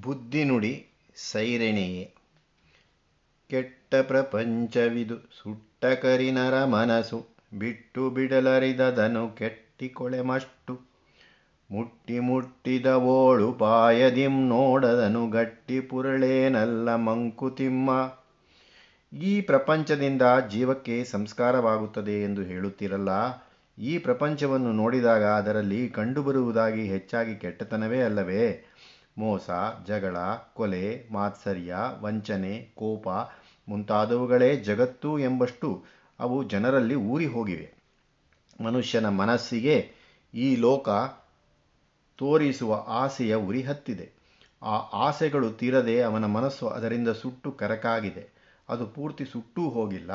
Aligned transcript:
ಬುದ್ಧಿನುಡಿ 0.00 0.72
ಸೈರೆಣೆಯೇ. 1.30 2.04
ಕೆಟ್ಟ 3.50 3.94
ಪ್ರಪಂಚವಿದು 3.94 5.16
ಸುಟ್ಟ 5.38 5.84
ಕರಿನರ 5.84 6.64
ಮನಸ್ಸು 6.64 7.18
ಬಿಟ್ಟು 7.58 8.10
ಬಿಡಲರಿದದನು 8.10 9.24
ಕೆಟ್ಟಿಕೊಳೆಮಷ್ಟು 9.36 10.74
ಮುಟ್ಟಿ 11.70 12.18
ಮುಟ್ಟಿದ 12.18 12.86
ಓಳು 12.86 13.52
ಪಾಯದಿಂ 13.52 14.48
ನೋಡದನು 14.48 15.28
ಗಟ್ಟಿ 15.28 15.80
ಪುರಳೇನಲ್ಲ 15.80 16.96
ಮಂಕುತಿಮ್ಮ. 16.96 17.90
ಈ 19.12 19.40
ಪ್ರಪಂಚದಿಂದ 19.40 20.22
ಜೀವಕ್ಕೆ 20.48 21.04
ಸಂಸ್ಕಾರವಾಗುತ್ತದೆ 21.04 22.22
ಎಂದು 22.22 22.42
ಹೇಳುತ್ತಿರಲ್ಲ, 22.42 23.10
ಈ 23.78 23.98
ಪ್ರಪಂಚವನ್ನು 23.98 24.72
ನೋಡಿದಾಗ 24.72 25.24
ಅದರಲ್ಲಿ 25.24 25.88
ಕಂಡುಬರುವುದಾಗಿ 25.88 26.84
ಹೆಚ್ಚಾಗಿ 26.86 27.34
ಕೆಟ್ಟತನವೇ 27.36 28.00
ಅಲ್ಲವೇ? 28.00 28.64
ಮೋಸ, 29.18 29.50
ಜಗಳ, 29.86 30.16
ಕೊಲೆ, 30.54 31.08
ಮಾತ್ಸರ್ಯ, 31.12 31.76
ವಂಚನೆ, 32.00 32.72
ಕೋಪ 32.74 33.08
ಮುಂತಾದವುಗಳೇ 33.68 34.56
ಜಗತ್ತು 34.56 35.18
ಎಂಬಷ್ಟು 35.18 35.84
ಅವು 36.20 36.44
ಜನರಲ್ಲಿ 36.44 36.94
ಊರಿ 36.94 37.26
ಹೋಗಿವೆ. 37.26 37.72
ಮನುಷ್ಯನ 38.60 39.08
ಮನಸ್ಸಿಗೆ 39.08 39.90
ಈ 40.34 40.56
ಲೋಕ 40.56 40.88
ತೋರಿಸುವ 42.16 42.84
ಆಸೆಯ 42.88 43.34
ಉರಿ 43.34 43.62
ಹತ್ತಿದೆ 43.62 44.12
ಆ 44.62 44.76
ಆಸೆಗಳು 45.06 45.50
ತೀರದೆ 45.50 46.02
ಅವನ 46.02 46.24
ಮನಸ್ಸು 46.24 46.68
ಅದರಿಂದ 46.68 47.08
ಸುಟ್ಟು 47.08 47.52
ಕರಕಾಗಿದೆ. 47.52 48.28
ಅದು 48.68 48.86
ಪೂರ್ತಿ 48.86 49.24
ಸುಟ್ಟೂ 49.24 49.68
ಹೋಗಿಲ್ಲ, 49.68 50.10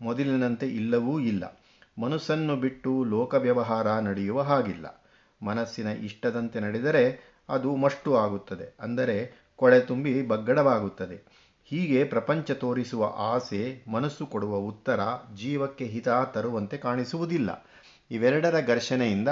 ಮೊದಲಿನಂತೆ 0.00 0.66
ಇಲ್ಲವೂ 0.66 1.20
ಇಲ್ಲ. 1.20 1.60
ಮನಸ್ಸನ್ನು 1.98 2.56
ಬಿಟ್ಟು 2.56 3.04
ಲೋಕ 3.04 3.34
ವ್ಯವಹಾರ 3.34 3.98
ನಡೆಯುವ 3.98 4.42
ಹಾಗಿಲ್ಲ. 4.42 5.04
ಮನಸ್ಸಿನ 5.42 5.86
ಇಷ್ಟದಂತೆ 5.86 6.60
ನಡೆದರೆ 6.60 7.30
ಅದು 7.50 7.76
ಮಷ್ಟು 7.76 8.16
ಆಗುತ್ತದೆ. 8.16 8.76
ಅಂದರೆ 8.80 9.40
ಕೊಳೆ 9.56 9.80
ತುಂಬಿ 9.80 10.22
ಬಗ್ಗಡವಾಗುತ್ತದೆ. 10.22 11.40
ಹೀಗೆ 11.64 12.04
ಪ್ರಪಂಚ 12.04 12.50
ತೋರಿಸುವ 12.50 13.14
ಆಸೆ, 13.16 13.84
ಮನಸ್ಸು 13.92 14.26
ಕೊಡುವ 14.26 14.56
ಉತ್ತರ 14.56 15.00
ಜೀವಕ್ಕೆ 15.34 15.84
ಹಿತ 15.84 16.08
ತರುವಂತೆ 16.08 16.76
ಕಾಣಿಸುವುದಿಲ್ಲ. 16.76 17.66
ಇವೆರಡರ 18.10 18.66
ಘರ್ಷಣೆಯಿಂದ 18.66 19.28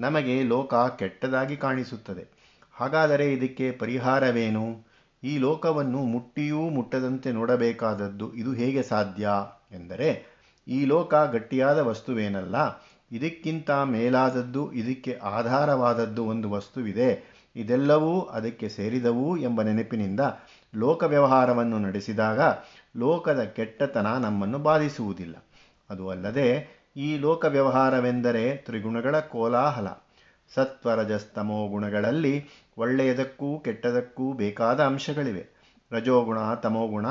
ನಮಗೆ 0.00 0.42
ಲೋಕ 0.42 0.74
ಕೆಟ್ಟದಾಗಿ 0.74 1.56
ಕಾಣಿಸುತ್ತದೆ. 1.56 2.26
ಹಾಗಾದರೆ 2.72 3.32
ಇದಕ್ಕೆ 3.32 3.70
ಪರಿಹಾರವೇನು? 3.70 4.88
ಈ 5.24 5.38
ಲೋಕವನ್ನು 5.38 5.98
ಮುಟ್ಟಿಯೂ 5.98 6.60
ಮುಟ್ಟದಂತೆ 6.60 7.32
ನೋಡಬೇಕಾದದ್ದು 7.32 8.34
ಇದು 8.34 8.52
ಹೇಗೆ 8.52 8.82
ಸಾಧ್ಯ? 8.82 9.28
ಎಂದರೆ, 9.72 10.38
ಈ 10.68 10.84
ಲೋಕ 10.84 11.14
ಗಟ್ಟಿಯಾದ 11.14 11.78
ವಸ್ತುವೇನಲ್ಲ 11.78 12.56
ಇದಕ್ಕಿಂತ 13.12 13.70
ಮೇಲಾದದ್ದು, 13.70 14.72
ಇದಕ್ಕೆ 14.72 15.18
ಆಧಾರವಾದದ್ದು 15.22 16.24
ಒಂದು 16.24 16.50
ವಸ್ತುವಿದೆ. 16.50 17.38
ಇದೆಲ್ಲವೂ 17.56 18.20
ಅದಕ್ಕೆ 18.20 18.68
ಸೇರಿದವು 18.68 19.36
ಎಂಬ 19.36 19.62
ನೆನಪಿನಿಂದ 19.62 20.20
ಲೋಕ 20.74 21.02
ವ್ಯವಹಾರವನ್ನು 21.02 21.78
ನಡೆಸಿದಾಗ 21.78 22.40
ಲೋಕದ 22.96 23.42
ಕೆಟ್ಟತನ 23.42 24.06
ನಮ್ಮನ್ನು 24.18 24.58
ಬಾಧಿಸುವುದಿಲ್ಲ. 24.58 25.44
ಅದು 25.90 26.08
ಅಲ್ಲದೆ, 26.08 26.78
ಈ 26.96 27.18
ಲೋಕ 27.18 27.44
ವ್ಯವಹಾರವೆಂದರೆ 27.44 28.56
ತ್ರಿಗುಣಗಳ 28.56 29.20
ಕೋಲಾಹಲ. 29.20 29.86
ಸತ್ವರಜಸ್ತಮೋ 30.54 31.68
ಗುಣಗಳಲ್ಲಿ 31.68 32.44
ಒಳ್ಳೆಯದಕ್ಕೂ 32.78 33.58
ಕೆಟ್ಟದಕ್ಕೂ 33.58 34.32
ಬೇಕಾದ 34.32 34.80
ಅಂಶಗಳಿವೆ. 34.80 35.46
ರಜೋಗುಣ, 35.92 36.54
ತಮೋಗುಣ 36.54 37.06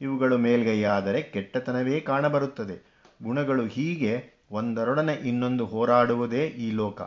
ಇವುಗಳು 0.00 0.38
ಮೇಲ್ಗೈಯಾದರೆ 0.38 1.22
ಕೆಟ್ಟತನವೇ 1.22 2.00
ಕಾಣಬರುತ್ತದೆ. 2.00 2.98
ಗುಣಗಳು 3.22 3.66
ಹೀಗೆ 3.66 4.37
ಒಂದರೊಡನೆ 4.50 5.12
ಇನ್ನೊಂದು 5.12 5.66
ಹೋರಾಡುವುದೇ 5.66 6.46
ಈ 6.46 6.70
ಲೋಕ. 6.70 7.02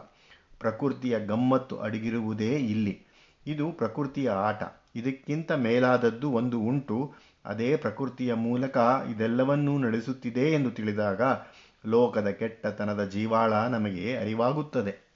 ಪ್ರಕೃತಿಯ 0.60 1.20
ಗಮ್ಮತ್ತು 1.20 1.78
ಅಡಗಿರುವುದೇ 1.78 2.56
ಇಲ್ಲಿ. 2.56 3.02
ಇದು 3.48 3.72
ಪ್ರಕೃತಿಯ 3.72 4.30
ಆಟ. 4.30 4.64
ಇದಕ್ಕಿಂತ 4.96 5.52
ಮೇಲಾದದ್ದು 5.52 6.32
ಒಂದು 6.32 6.60
ಉಂಟು. 6.60 7.14
ಅದೇ 7.46 7.76
ಪ್ರಕೃತಿಯ 7.76 8.34
ಮೂಲಕ 8.34 8.78
ಇದೆಲ್ಲವನ್ನೂ 9.12 9.78
ನಡೆಸುತ್ತಿದೆ 9.78 10.54
ಎಂದು 10.54 10.72
ತಿಳಿದಾಗ 10.72 11.22
ಲೋಕದ 11.86 12.28
ಕೆಟ್ಟತನದ 12.28 13.06
ಜೀವಾಳ 13.06 13.54
ನಮಗೆ 13.54 14.18
ಅರಿವಾಗುತ್ತದೆ. 14.18 15.12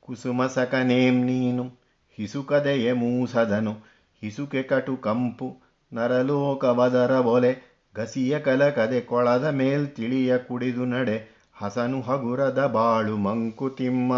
ಕುಸುಮ 0.00 0.46
ಸಕನೇಂ 0.46 1.24
ನೀನು, 1.24 1.72
ಹಿಸುಕದೆಯ 2.16 2.92
ಮೂಸದನು, 2.92 3.72
ಹಿಸುಕೆ 4.20 4.62
ಕಟು 4.62 4.96
ಕಂಪು 4.96 5.58
ನರಲೋಕವದರ 5.92 7.10
ಒಲೆ 7.10 7.69
ಗಸಿಯ 7.96 8.38
ಕಲಕದೆ 8.38 9.00
ಕೊಳದ 9.00 9.44
ಮೇಲ್ 9.44 9.88
ತಿಳಿಯ 9.88 10.38
ಕುಡಿದು 10.38 10.84
ನಡೆ, 10.84 11.46
ಹಸನು 11.54 12.00
ಹಗುರದ 12.00 12.66
ಬಾಳು 12.66 13.16
ಮಂಕುತಿಮ್ಮ 13.16 14.12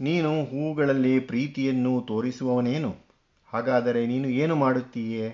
ನೀನು 0.00 0.44
ಹೂಗಳಲ್ಲಿ 0.44 1.20
ಪ್ರೀತಿಯನ್ನು 1.20 2.04
ತೋರಿಸುವವನೇನು? 2.08 2.96
ಹಾಗಾದರೆ 3.48 4.06
ನೀನು 4.06 4.28
ಏನು 4.28 4.56
ಮಾಡುತ್ತೀಯೆ? 4.56 5.28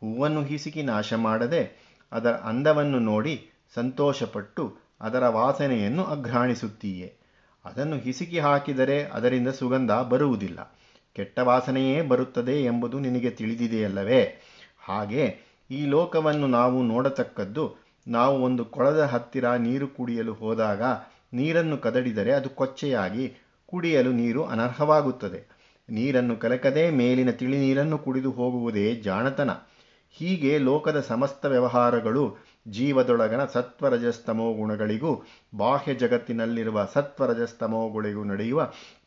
ಹೂವನ್ನು 0.00 0.42
ಹಿಸುಕಿ 0.42 0.82
ನಾಶ 0.82 1.14
ಮಾಡದೆ 1.14 1.92
ಅದರ 2.12 2.32
ಅಂದವನ್ನು 2.32 2.98
ನೋಡಿ 2.98 3.50
ಸಂತೋಷಪಟ್ಟು 3.74 4.76
ಅದರ 5.00 5.28
ವಾಸನೆಯನ್ನು 5.28 6.04
ಅಘ್ರಾಣಿಸುತ್ತೀಯೆ. 6.04 7.14
ಅದನ್ನು 7.64 7.96
ಹಿಸುಕಿ 7.96 8.38
ಹಾಕಿದರೆ 8.38 9.04
ಅದರಿಂದ 9.04 9.48
ಸುಗಂಧ 9.48 9.92
ಬರುವುದಿಲ್ಲ. 9.92 10.78
ಕೆಟ್ಟ 11.14 11.38
ವಾಸನೆಯೇ 11.38 12.02
ಬರುತ್ತದೆ 12.02 12.64
ಎಂಬುದು 12.64 12.98
ನಿನಗೆ 12.98 13.30
ತಿಳಿದಿದೆಯಲ್ಲವೇ? 13.30 14.40
ಹಾಗೆ 14.80 15.51
ಈ 15.72 15.80
ಲೋಕವನ್ನು 15.86 16.46
ನಾವು 16.48 16.78
ನೋಡತಕ್ಕದ್ದು, 16.82 17.64
ನಾವು 18.06 18.36
ಒಂದು 18.42 18.62
ಕೊಳದ 18.64 19.02
ಹತ್ತಿರ 19.04 19.46
ನೀರು 19.66 19.86
ಕುಡಿಯಲು 19.88 20.32
ಹೋದಾಗ 20.32 20.82
ನೀರನ್ನು 21.32 21.76
ಕದಡಿದರೆ 21.78 22.32
ಅದು 22.32 22.48
ಕೊಚ್ಚೆಯಾಗಿ 22.50 23.24
ಕುಡಿಯಲು 23.68 24.12
ನೀರು 24.12 24.42
ಅನರ್ಹವಾಗುತ್ತದೆ. 24.44 25.40
ನೀರನ್ನು 25.88 26.34
ಕಲಕದೇ 26.36 26.84
ಮೇಲಿನ 26.90 27.30
ತಿಳಿ 27.30 27.58
ನೀರನ್ನು 27.58 27.98
ಕುಡಿದು 27.98 28.30
ಹೋಗುವುದೇ 28.30 28.86
ಜಾಣತನ. 28.96 29.50
ಹೀಗೆ 30.14 30.58
ಲೋಕದ 30.58 30.98
ಸಮಸ್ತ 31.00 31.44
ವ್ಯವಹಾರಗಳು 31.44 32.24
ಜೀವದೊಳಗನ 32.68 33.42
ಸತ್ವರಜಸ್ತಮೋ 33.44 34.46
ಗುಣಗಳಿಗೂ, 34.52 35.12
ಬಾಹ್ಯ 35.54 35.92
ಜಗತ್ತಿನಲ್ಲಿರುವ 35.94 36.78
ಸತ್ವರಜಸ್ತಮೋಗಳಿಗೂ 36.94 38.24
ನಡೆಯುವ 38.24 38.60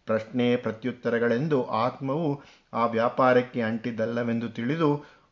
ಪ್ರಶ್ನೆ 0.06 0.56
ಪ್ರತ್ಯುತ್ತರಗಳೆಂದು 0.56 1.59
ಆತ್ಮವು 1.84 2.30
ಆ 2.74 2.84
ವ್ಯಾಪಾರಕ್ಕೆ 2.86 3.62
ಅಂಟಿದ್ದಲ್ಲವೆಂದು 3.62 4.50
ತಿಳಿದು 4.50 4.90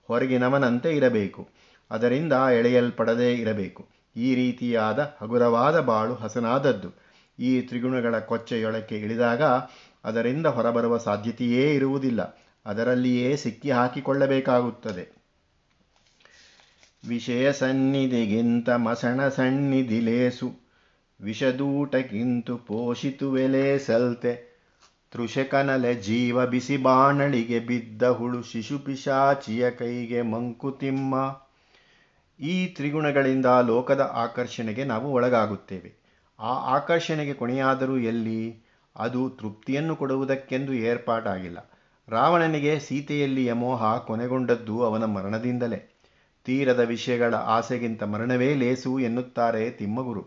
ಹೊರಗಿನವನಂತೆ 0.07 0.95
ಇರಬೇಕು. 0.95 1.47
ಅದರಿಂದ 1.91 2.33
ಎಳೆಯಲ್ಪಡದೇ 2.33 3.33
ಇರಬೇಕು. 3.33 3.87
ಈ 4.15 4.35
ರೀತಿಯಾದ 4.35 5.15
ಹಗುರವಾದ 5.21 5.79
ಬಾಳು 5.79 6.13
ಹಸನಾದದ್ದು. 6.13 6.89
ಈ 7.39 7.61
ತ್ರಿಗುಣಗಳ 7.61 8.19
ಕೊಚ್ಚೆಯೊಳಕ್ಕೆ 8.19 8.95
ಇಳಿದಾಗ 8.95 9.41
ಅದರಿಂದ 10.03 10.45
ಹೊರಬರುವ 10.45 10.97
ಸಾಧ್ಯತೆಯೇ 10.97 11.75
ಇರುವುದಿಲ್ಲ. 11.75 12.37
ಅದರಲ್ಲಿಯೇ 12.65 13.35
ಸಿಕ್ಕಿ 13.35 13.71
ಹಾಕಿಕೊಳ್ಳಬೇಕಾಗುತ್ತದೆ. 13.71 15.23
ವಿಷಯ 17.07 17.53
ಸನ್ನಿಧಿಗಿಂತ 17.53 18.69
ಮಸಣ 18.69 19.27
ಸನ್ನಿಧಿಲೇಸು. 19.27 20.63
ವಿಷದೂಟಕ್ಕಿಂತು 21.21 22.57
ಪೋಷಿತುವೆಲೆ 22.57 23.79
ಸಲ್ತೆ 23.79 24.52
ತೃಷಕನಲೆ 25.13 25.95
ಜೀವ 25.95 26.45
ಬಿಸಿ 26.45 26.77
ಬಾಣಳಿಗೆ 26.77 27.59
ಬಿದ್ದ 27.59 28.03
ಹುಳು 28.03 28.43
ಶಿಶು 28.43 28.79
ಪಿಶಾಚಿಯ 28.79 29.71
ಕೈಗೆ 29.71 30.21
ಮಂಕುತಿಮ್ಮ 30.21 31.15
ಈ 32.39 32.67
ತ್ರಿಗುಣಗಳಿಂದ 32.67 33.45
ಲೋಕದ 33.45 34.11
ಆಕರ್ಷಣೆಗೆ 34.13 34.83
ನಾವು 34.83 35.13
ಒಳಗಾಗುತ್ತೇವೆ. 35.13 35.93
ಆ 36.39 36.53
ಆಕರ್ಷಣೆಗೆ 36.53 37.33
ಕೊನೆಯಾದರೂ 37.33 37.97
ಎಲ್ಲಿ? 37.97 38.65
ಅದು 38.95 39.29
ತೃಪ್ತಿಯನ್ನು 39.29 39.95
ಕೊಡುವುದಕ್ಕೆಂದು 39.95 40.73
ಏರ್ಪಾಟಾಗಿಲ್ಲ. 40.73 41.71
ರಾವಣನಿಗೆ 42.09 42.79
ಸೀತೆಯಲ್ಲಿಯ 42.79 43.53
ಮೋಹ 43.53 43.97
ಕೊನೆಗೊಂಡದ್ದು 43.97 44.83
ಅವನ 44.83 45.05
ಮರಣದಿಂದಲೇ. 45.05 45.99
ತೀರದ 46.45 46.79
ವಿಷಯಗಳ 46.79 47.35
ಆಸೆಗಿಂತ 47.35 48.03
ಮರಣವೇ 48.03 48.53
ಲೇಸು 48.53 48.99
ಎನ್ನುತ್ತಾರೆ 48.99 49.69
ತಿಮ್ಮಗುರು. 49.69 50.25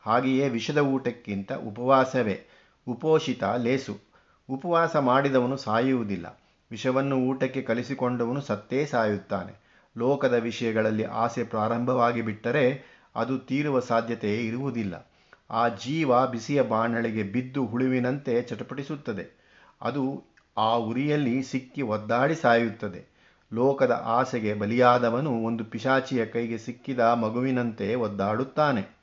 ಹಾಗೆಯೇ 0.00 0.48
ವಿಷದ 0.48 0.78
ಊಟಕ್ಕಿಂತ 0.78 1.52
ಉಪವಾಸವೇ, 1.52 2.46
ಉಪೋಷಿತ 2.88 3.44
ಲೇಸು. 3.44 4.07
ಉಪವಾಸ 4.48 4.96
ಮಾಡಿದವನು 4.96 5.56
ಸಾಯುವುದಿಲ್ಲ. 5.56 6.40
ವಿಷವನ್ನು 6.70 7.16
ಊಟಕ್ಕೆ 7.16 7.62
ಕಲಿಸಿಕೊಂಡವನು 7.62 8.40
ಸತ್ತೇ 8.40 8.86
ಸಾಯುತ್ತಾನೆ. 8.86 9.68
ಲೋಕದ 9.98 10.34
ವಿಷಯಗಳಲ್ಲಿ 10.34 11.04
ಆಸೆ 11.04 11.44
ಪ್ರಾರಂಭವಾಗಿ 11.44 12.22
ಬಿಟ್ಟರೆ 12.22 12.82
ಅದು 13.16 13.38
ತೀರುವ 13.38 13.80
ಸಾಧ್ಯತೆ 13.80 14.46
ಇರುವುದಿಲ್ಲ. 14.46 15.10
ಆ 15.50 15.68
ಜೀವ 15.68 16.26
ಬಿಸಿಯ 16.26 16.62
ಬಾಣಳಿಗೆ 16.62 17.22
ಬಿದ್ದು 17.22 17.66
ಹುಳುವಿನಂತೆ 17.66 18.42
ಚಟಪಟಿಸುತ್ತದೆ. 18.42 19.38
ಅದು 19.82 20.24
ಆ 20.56 20.74
ಉರಿಯಲ್ಲಿ 20.74 21.42
ಸಿಕ್ಕಿ 21.42 21.82
ಒದ್ದಾಡಿ 21.82 22.34
ಸಾಯುತ್ತದೆ. 22.34 23.06
ಲೋಕದ 23.52 24.02
ಆಸೆಗೆ 24.04 24.54
ಬಲಿಯಾದವನು 24.54 25.44
ಒಂದು 25.44 25.64
ಪಿಶಾಚಿಯ 25.64 26.26
ಕೈಗೆ 26.26 26.58
ಸಿಕ್ಕಿದ 26.58 26.98
ಮಗುವಿನಂತೆ 26.98 27.94
ಒದ್ದಾಡುತ್ತಾನೆ. 27.94 28.97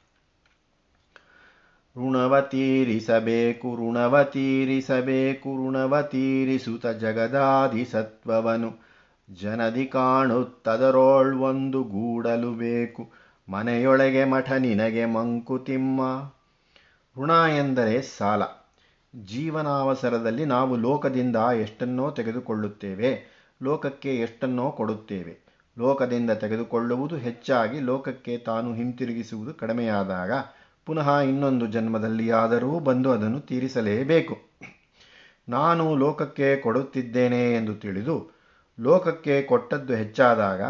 ಋಣವ 1.97 2.41
ತೀರಿಸಬೇಕು 4.21 5.67
ಋಣವತೀರಿಸುತ 5.67 6.87
ಜಗದಾದಿ 6.87 7.85
ಸತ್ವವನು 7.85 8.85
ಜನದಿ 9.33 9.85
ಕಾಣುತ್ತದರೋಳ್ವೊಂದು 9.85 11.83
ಗೂಡಲು 11.83 12.53
ಬೇಕು, 12.53 13.11
ಮನೆಯೊಳಗೆ 13.49 14.25
ಮಠ 14.25 14.51
ನಿನಗೆ 14.51 15.05
ಮಂಕುತಿಮ್ಮ. 15.05 16.33
ಋಣ 17.21 17.31
ಎಂದರೆ 17.57 18.01
ಸಾಲ. 18.01 18.43
ಜೀವನಾವಸರದಲ್ಲಿ 19.23 20.45
ನಾವು 20.45 20.77
ಲೋಕದಿಂದ 20.77 21.35
ಎಷ್ಟನ್ನೋ 21.35 22.11
ತೆಗೆದುಕೊಳ್ಳುತ್ತೇವೆ, 22.11 23.35
ಲೋಕಕ್ಕೆ 23.63 24.15
ಎಷ್ಟನ್ನೋ 24.15 24.71
ಕೊಡುತ್ತೇವೆ. 24.71 25.45
ಲೋಕದಿಂದ 25.79 26.31
ತೆಗೆದುಕೊಳ್ಳುವುದು 26.31 27.17
ಹೆಚ್ಚಾಗಿ 27.17 27.79
ಲೋಕಕ್ಕೆ 27.79 28.37
ತಾನು 28.37 28.73
ಹಿಂತಿರುಗಿಸುವುದು 28.73 29.53
ಕಡಿಮೆಯಾದಾಗ 29.53 30.31
ಪುನಃ 30.85 31.19
ಇನ್ನೊಂದು 31.19 31.67
ಜನ್ಮದಲ್ಲಿಯಾದರೂ 31.67 32.79
ಬಂದು 32.79 33.11
ಅದನ್ನು 33.11 33.39
ತೀರಿಸಲೇಬೇಕು. 33.39 34.37
ನಾನು 35.49 35.95
ಲೋಕಕ್ಕೆ 35.95 36.55
ಕೊಡುತ್ತಿದ್ದೇನೆ 36.55 37.53
ಎಂದು 37.53 37.75
ತಿಳಿದು 37.75 38.31
ಲೋಕಕ್ಕೆ 38.79 39.41
ಕೊಟ್ಟದ್ದು 39.41 39.93
ಹೆಚ್ಚಾದಾಗ 39.93 40.61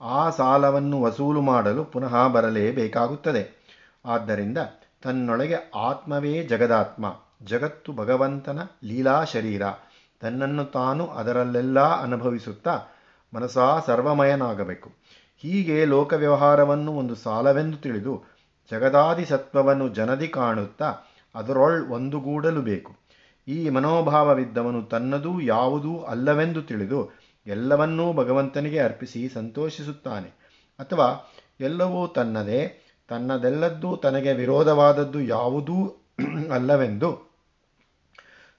ಆ 0.00 0.30
ಸಾಲವನ್ನು 0.30 1.02
ವಸೂಲು 1.02 1.40
ಮಾಡಲು 1.40 1.84
ಪುನಃ 1.84 2.28
ಬರಲೇಬೇಕಾಗುತ್ತದೆ. 2.28 3.66
ಆದ್ದರಿಂದ 4.04 4.58
ತನ್ನೊಳಗೆ 5.02 5.56
ಆತ್ಮವೇ 5.76 6.42
ಜಗದಾತ್ಮ, 6.42 7.16
ಜಗತ್ತು 7.44 7.92
ಭಗವಂತನ 7.92 8.62
ಲೀಲಾ 8.84 9.24
ಶರೀರ. 9.24 9.62
ತನ್ನನ್ನು 10.20 10.64
ತಾನು 10.64 11.06
ಅದರಲ್ಲೆಲ್ಲ 11.06 11.80
ಅನುಭವಿಸುತ್ತಾ 11.80 12.80
ಮನಸಾ 13.34 13.80
ಸರ್ವಮಯನಾಗಬೇಕು. 13.80 14.90
ಹೀಗೆ 15.36 15.84
ಲೋಕ 15.84 16.12
ವ್ಯವಹಾರವನ್ನು 16.12 16.92
ಒಂದು 16.92 17.14
ಸಾಲವೆಂದು 17.14 17.76
ತಿಳಿದು 17.76 18.37
ಜಗದಾದಿ 18.70 19.24
ಸತ್ವವನ್ನು 19.24 19.88
ಜನದಿ 19.88 20.28
ಕಾಣುತ್ತಾ 20.28 20.94
ಅದರೊಳ್ 21.34 21.90
ಒಂದುಗೂಡಲು 21.90 22.62
ಬೇಕು. 22.62 22.96
ಈ 23.48 23.68
ಮನೋಭಾವವಿದ್ದವನು 23.68 24.82
ತನ್ನದೂ 24.82 25.40
ಯಾವುದೂ 25.40 25.98
ಅಲ್ಲವೆಂದು 25.98 26.62
ತಿಳಿದು 26.62 27.10
ಎಲ್ಲವನ್ನೂ 27.46 28.12
ಭಗವಂತನಿಗೆ 28.12 28.78
ಅರ್ಪಿಸಿ 28.78 29.28
ಸಂತೋಷಿಸುತ್ತಾನೆ. 29.28 30.28
ಅಥವಾ 30.78 31.32
ಎಲ್ಲವೂ 31.60 32.06
ತನ್ನದೇ, 32.06 32.76
ತನ್ನದೆಲ್ಲದ್ದೂ 33.08 33.96
ತನಗೆ 33.96 34.32
ವಿರೋಧವಾದದ್ದು 34.32 35.20
ಯಾವುದೂ 35.20 36.08
ಅಲ್ಲವೆಂದು 36.52 37.28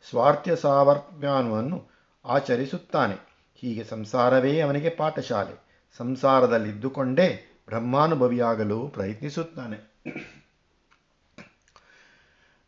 ಸ್ವಾರ್ಥ್ಯ 0.09 0.55
ಸಾವರ್ಥ್ಯಾನವನ್ನು 0.55 1.89
ಆಚರಿಸುತ್ತಾನೆ. 2.25 3.15
ಹೀಗೆ 3.55 3.83
ಸಂಸಾರವೇ 3.83 4.59
ಅವನಿಗೆ 4.59 4.89
ಪಾಠಶಾಲೆ. 4.89 5.85
ಸಂಸಾರದಲ್ಲಿದ್ದುಕೊಂಡೇ 5.97 7.61
ಬ್ರಹ್ಮಾನುಭವಿಯಾಗಲು 7.65 8.87
ಪ್ರಯತ್ನಿಸುತ್ತಾನೆ. 8.87 9.88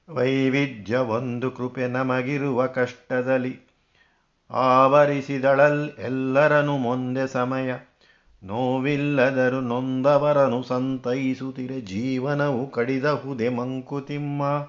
ವೈವಿಧ್ಯ 0.09 0.97
ಒಂದು 0.97 1.51
ಕೃಪೆ 1.51 1.87
ನಮಗಿರುವ 1.87 2.67
ಕಷ್ಟದಲ್ಲಿ. 2.67 3.59
ಆವರಿಸಿದಳಲ್ 4.49 5.91
ಎಲ್ಲರನು 5.99 6.77
ಮುಂದೆ 6.77 7.27
ಸಮಯ. 7.27 7.73
ನೋವಿಲ್ಲದರು 8.43 9.61
ನೊಂದವರನು 9.61 10.63
ಸಂತೈಸುತ್ತಿರೆ 10.63 11.81
ಜೀವನವು 11.81 12.71
ಕಡಿದಹುದೆ 12.71 13.49
ಮಂಕುತಿಮ್ಮ. 13.49 14.67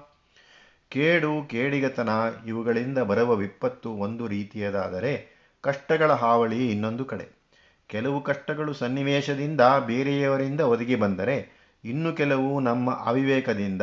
ಕೇಡು 0.89 1.47
ಕೇಡಿಗತನ 1.47 2.09
ಇವುಗಳಿಂದ 2.47 2.97
ಬರುವ 2.97 3.35
ವಿಪತ್ತು 3.35 3.89
ಒಂದು 3.89 4.27
ರೀತಿಯದಾದರೆ 4.27 5.43
ಕಷ್ಟಗಳ 5.61 6.13
ಹಾವಳಿ 6.13 6.71
ಇನ್ನೊಂದು 6.71 7.05
ಕಡೆ. 7.05 7.43
ಕೆಲವು 7.87 8.23
ಕಷ್ಟಗಳು 8.23 8.73
ಸನ್ನಿವೇಶದಿಂದ 8.73 9.61
ಬೇರೆಯವರಿಂದ 9.85 10.59
ಒದಗಿ 10.59 10.95
ಬಂದರೆ 10.95 11.62
ಇನ್ನು 11.85 12.13
ಕೆಲವು 12.13 12.59
ನಮ್ಮ 12.59 12.91
ಅವಿವೇಕದಿಂದ, 13.05 13.81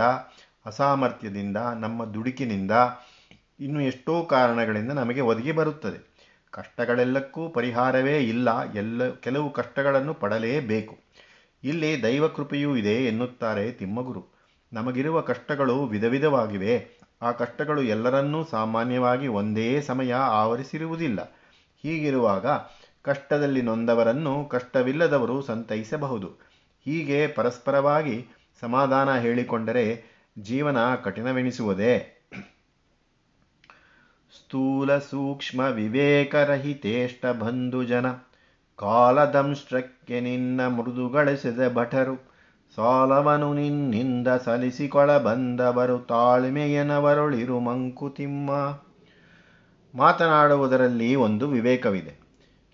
ಅಸಾಮರ್ಥ್ಯದಿಂದ, 0.66 1.56
ನಮ್ಮ 1.56 2.04
ದುಡುಕಿನಿಂದ 2.04 2.70
ಇನ್ನು 3.60 3.80
ಎಷ್ಟೋ 3.80 4.24
ಕಾರಣಗಳಿಂದ 4.24 4.92
ನಮಗೆ 4.92 5.20
ಒದಗಿ 5.20 5.52
ಬರುತ್ತದೆ. 5.52 6.10
ಕಷ್ಟಗಳೆಲ್ಲಕ್ಕೂ 6.50 7.48
ಪರಿಹಾರವೇ 7.48 8.18
ಇಲ್ಲ. 8.18 8.72
ಎಲ್ಲ, 8.72 9.10
ಕೆಲವು 9.10 9.52
ಕಷ್ಟಗಳನ್ನು 9.52 10.14
ಪಡಲೇಬೇಕು. 10.14 10.98
ಇಲ್ಲಿ 11.64 12.02
ದೈವಕೃಪೆಯೂ 12.02 12.76
ಇದೆ 12.76 12.94
ಎನ್ನುತ್ತಾರೆ 12.94 13.72
ತಿಮ್ಮಗುರು. 13.72 14.26
ನಮಗಿರುವ 14.72 15.20
ಕಷ್ಟಗಳು 15.20 15.84
ವಿಧ 15.84 16.04
ವಿಧವಾಗಿವೆ 16.04 16.88
ಆ 17.22 17.32
ಕಷ್ಟಗಳು 17.32 17.82
ಎಲ್ಲರನ್ನೂ 17.82 18.44
ಸಾಮಾನ್ಯವಾಗಿ 18.44 19.28
ಒಂದೇ 19.28 19.80
ಸಮಯ 19.80 20.14
ಆವರಿಸಿರುವುದಿಲ್ಲ. 20.14 21.36
ಹೀಗಿರುವಾಗ 21.82 22.46
ಕಷ್ಟದಲ್ಲಿ 23.02 23.62
ನೊಂದವರನ್ನು 23.62 24.44
ಕಷ್ಟವಿಲ್ಲದವರು 24.44 25.42
ಸಂತೈಸಬಹುದು. 25.42 26.49
ಹೀಗೆ 26.84 27.26
ಪರಸ್ಪರವಾಗಿ 27.26 28.26
ಸಮಾಧಾನ 28.60 29.18
ಹೇಳಿಕೊಂಡರೆ 29.18 30.04
ಜೀವನ 30.38 30.94
ಕಠಿಣವೆನಿಸುವುದೇ? 30.94 32.16
ಸ್ಥೂಲ 34.36 34.98
ಸೂಕ್ಷ್ಮ 34.98 35.60
ವಿವೇಕರಹಿತೇಷ್ಟ 35.60 37.26
ಬಂಧುಜನ, 37.26 38.10
ಕಾಲದಂಶ್ರಕ್ಕೆ 38.76 40.20
ನಿನ್ನ 40.20 40.66
ಮೃದುಗಳಿಸಿದ 40.66 41.72
ಭಟರು, 41.74 42.32
ಸಾಲವನು 42.76 43.54
ನಿನ್ನಿಂದ 43.54 44.28
ಸಲಿಸಿಕೊಳ 44.28 45.18
ಬಂದವರು, 45.18 45.98
ತಾಳ್ಮೆಯನವರೊಳಿರು 45.98 47.60
ಮಂಕುತಿಮ್ಮ 47.60 48.50
ಮಾತನಾಡುವುದರಲ್ಲಿ 49.94 51.14
ಒಂದು 51.14 51.48
ವಿವೇಕವಿದೆ. 51.48 52.20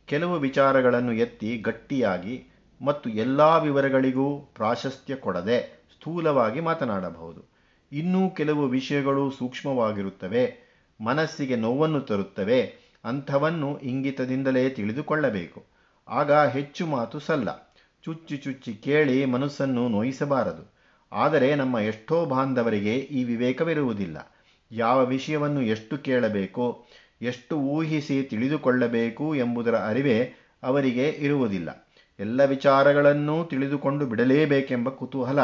ಕೆಲವು 0.07 0.39
ವಿಚಾರಗಳನ್ನು 0.39 1.13
ಎತ್ತಿ 1.13 1.59
ಗಟ್ಟಿಯಾಗಿ 1.59 2.56
ಮತ್ತು 2.83 3.11
ಎಲ್ಲ 3.11 3.41
ವಿವರಗಳಿಗೂ 3.41 4.39
ಪ್ರಾಶಸ್ತ್ಯ 4.39 5.17
ಕೊಡದೆ 5.17 5.87
ಸ್ಥೂಲವಾಗಿ 5.93 6.61
ಮಾತನಾಡಬಹುದು. 6.61 7.45
ಇನ್ನೂ 7.93 8.31
ಕೆಲವು 8.31 8.67
ವಿಷಯಗಳು 8.67 9.31
ಸೂಕ್ಷ್ಮವಾಗಿರುತ್ತವೆ, 9.31 10.67
ಮನಸ್ಸಿಗೆ 11.01 11.57
ನೋವನ್ನು 11.57 12.01
ತರುತ್ತವೆ, 12.01 12.75
ಅಂಥವನ್ನು 13.05 13.79
ಇಂಗಿತದಿಂದಲೇ 13.79 14.71
ತಿಳಿದುಕೊಳ್ಳಬೇಕು. 14.71 15.65
ಆಗ 16.09 16.33
ಹೆಚ್ಚು 16.33 16.87
ಮಾತು 16.87 17.21
ಸಲ್ಲ. 17.21 17.75
ಚುಚ್ಚಿ 18.03 18.37
ಚುಚ್ಚಿ 18.37 18.75
ಕೇಳಿ 18.75 19.25
ಮನಸ್ಸನ್ನು 19.25 19.89
ನೋಯಿಸಬಾರದು. 19.89 20.77
ಆದರೆ 21.13 21.55
ನಮ್ಮ 21.55 21.79
ಎಷ್ಟೋ 21.79 22.25
ಬಾಂಧವರಿಗೆ 22.25 22.97
ಈ 22.97 23.25
ವಿವೇಕವಿರುವುದಿಲ್ಲ. 23.25 24.37
ಯಾವ 24.73 25.05
ವಿಷಯವನ್ನು 25.05 25.63
ಎಷ್ಟು 25.63 25.99
ಕೇಳಬೇಕು, 25.99 26.87
ಎಷ್ಟು 27.23 27.59
ಊಹಿಸಿ 27.59 28.23
ತಿಳಿದುಕೊಳ್ಳಬೇಕು 28.23 29.35
ಎಂಬುದರ 29.35 29.75
ಅರಿವೇ 29.75 30.35
ಅವರಿಗೆ 30.63 31.09
ಇರುವುದಿಲ್ಲ. 31.09 31.86
ಎಲ್ಲ 32.21 32.45
ವಿಚಾರಗಳನ್ನೂ 32.45 33.45
ತಿಳಿದುಕೊಂಡು 33.45 34.07
ಬಿಡಲೇಬೇಕೆಂಬ 34.07 34.89
ಕುತೂಹಲ 34.89 35.39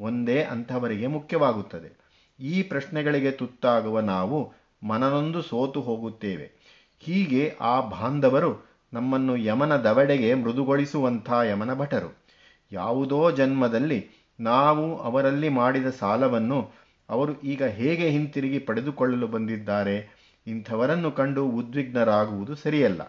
ಒಂದೇ 0.00 0.42
ಅಂಥವರಿಗೆ 0.42 1.06
ಮುಖ್ಯವಾಗುತ್ತದೆ. 1.06 2.04
ಈ 2.40 2.62
ಪ್ರಶ್ನೆಗಳಿಗೆ 2.62 3.30
ತುತ್ತಾಗುವ 3.30 4.00
ನಾವು 4.00 4.52
ಮನನೊಂದು 4.86 5.42
ಸೋತು 5.42 5.80
ಹೋಗುತ್ತೇವೆ. 5.80 6.52
ಹೀಗೆ 6.98 7.56
ಆ 7.60 7.80
ಬಾಂಧವರು 7.80 8.74
ನಮ್ಮನ್ನು 8.92 9.36
ಯಮನ 9.36 9.76
ದವಡೆಗೆ 9.76 10.34
ಮೃದುಗೊಳಿಸುವಂಥ 10.34 11.32
ಯಮನ 11.50 11.74
ಭಟರು. 11.74 12.24
ಯಾವುದೋ 12.72 13.30
ಜನ್ಮದಲ್ಲಿ 13.30 14.08
ನಾವು 14.40 14.98
ಅವರಲ್ಲಿ 14.98 15.48
ಮಾಡಿದ 15.48 15.86
ಸಾಲವನ್ನು 15.86 16.70
ಅವರು 17.08 17.40
ಈಗ 17.40 17.64
ಹೇಗೆ 17.64 18.10
ಹಿಂತಿರುಗಿ 18.10 18.58
ಪಡೆದುಕೊಳ್ಳಲು 18.58 19.26
ಬಂದಿದ್ದಾರೆ 19.26 20.08
ಇಂಥವರನ್ನು 20.46 21.10
ಕಂಡು 21.10 21.46
ಉದ್ವಿಗ್ನರಾಗುವುದು 21.46 22.54
ಸರಿಯಲ್ಲ. 22.54 23.02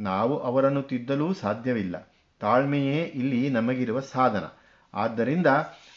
ನಾವು 0.00 0.38
ಅವರನ್ನು 0.38 0.82
ತಿದ್ದಲೂ 0.82 1.32
ಸಾಧ್ಯವಿಲ್ಲ. 1.32 2.13
ತಾಳ್ಮೆಯೇ 2.44 3.02
ಇಲ್ಲಿ 3.14 3.50
ನಮಗಿರುವ 3.50 4.00
ಸಾಧನ. 4.00 4.44
ಆದ್ದರಿಂದ 4.94 5.46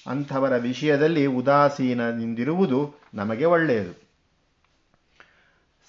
ಅಂಥವರ 0.08 0.58
ವಿಷಯದಲ್ಲಿ 0.58 1.26
ಉದಾಸೀನದಿಂದಿರುವುದು 1.26 2.80
ನಮಗೆ 3.14 3.46
ಒಳ್ಳೆಯದು. 3.46 3.94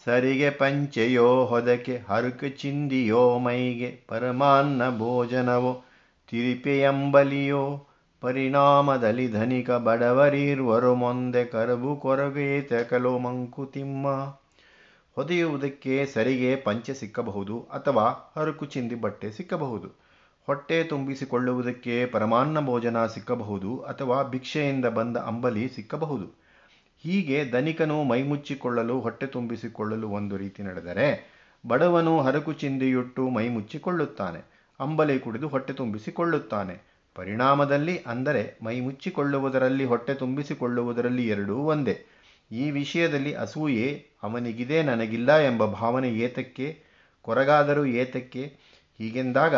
ಸರಿಗೆ 0.04 0.50
ಪಂಚೆಯೋ 0.50 1.44
ಹೊದಕೆ, 1.44 1.96
ಹರಕು 2.08 2.48
ಚಿಂದಿಯೋ 2.48 3.38
ಮೈಗೆ, 3.38 3.90
ಪರಮಾನ್ನ 4.08 4.82
ಭೋಜನವೋ 4.98 5.72
ತಿರಿಪೆಯಂಬಲಿಯೋ 6.30 7.86
ಪರಿಣಾಮದಲ್ಲಿ 8.20 9.26
ಧನಿಕ 9.32 9.70
ಬಡವರಿರುವರು, 9.70 10.94
ಮೊಂದೆ 10.94 11.44
ಕರಬು 11.44 11.96
ಕೊರಗೆ 11.96 12.48
ಕಲೋ 12.84 13.18
ಮಂಕುತಿಮ್ಮ 13.18 14.06
ಹೊದೆಯುವುದಕ್ಕೆ 15.14 16.06
ಸರಿಗೆ 16.06 16.56
ಪಂಚೆ 16.56 16.94
ಸಿಕ್ಕಬಹುದು 16.94 17.56
ಅಥವಾ 17.72 18.34
ಹರಕು 18.36 18.66
ಚಿಂದಿ 18.66 18.94
ಬಟ್ಟೆ 18.94 19.30
ಸಿಕ್ಕಬಹುದು. 19.32 20.07
ಹೊಟ್ಟೆ 20.48 20.84
ತುಂಬಿಸಿಕೊಳ್ಳುವುದಕ್ಕೆ 20.84 22.06
ಪರಮಾನ್ನ 22.06 22.60
ಭೋಜನ 22.60 23.06
ಸಿಕ್ಕಬಹುದು 23.06 23.78
ಅಥವಾ 23.78 24.22
ಭಿಕ್ಷೆಯಿಂದ 24.22 24.86
ಬಂದ 24.86 25.16
ಅಂಬಲಿ 25.16 25.64
ಸಿಕ್ಕಬಹುದು. 25.68 26.26
ಹೀಗೆ 27.02 27.50
ಧನಿಕನು 27.50 28.04
ಮೈಮುಚ್ಚಿಕೊಳ್ಳಲು, 28.04 29.00
ಹೊಟ್ಟೆ 29.00 29.26
ತುಂಬಿಸಿಕೊಳ್ಳಲು 29.26 30.08
ಒಂದು 30.08 30.36
ರೀತಿ 30.36 30.62
ನಡೆದರೆ 30.62 31.08
ಬಡವನು 31.66 32.20
ಹರಕು 32.20 32.52
ಚಿಂದಿಯುಟ್ಟು 32.52 33.28
ಮೈಮುಚ್ಚಿಕೊಳ್ಳುತ್ತಾನೆ. 33.28 34.40
ಅಂಬಲಿ 34.80 35.18
ಕುಡಿದು 35.18 35.48
ಹೊಟ್ಟೆ 35.48 35.72
ತುಂಬಿಸಿಕೊಳ್ಳುತ್ತಾನೆ. 35.72 36.76
ಪರಿಣಾಮದಲ್ಲಿ 37.14 37.98
ಅಂದರೆ 37.98 38.42
ಮೈಮುಚ್ಚಿಕೊಳ್ಳುವುದರಲ್ಲಿ, 38.62 39.84
ಹೊಟ್ಟೆ 39.84 40.14
ತುಂಬಿಸಿಕೊಳ್ಳುವುದರಲ್ಲಿ 40.14 41.28
ಎರಡೂ 41.28 41.56
ಒಂದೇ. 41.56 41.96
ಈ 42.52 42.70
ವಿಷಯದಲ್ಲಿ 42.70 43.34
ಅಸೂಯೆ 43.34 43.88
ಅವನಿಗಿದೆ, 44.22 44.82
ನನಗಿಲ್ಲ 44.82 45.36
ಎಂಬ 45.38 45.64
ಭಾವನೆ 45.64 46.10
ಏತಕ್ಕೆ, 46.10 46.68
ಕೊರಗಾದರೂ 47.22 47.84
ಏತಕ್ಕೆ. 47.84 48.44
ಹೀಗೆಂದಾಗ 48.98 49.54